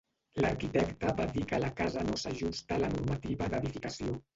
[0.45, 4.23] L'arquitecte va dir que la casa no s'ajusta a la normativa d'edificació.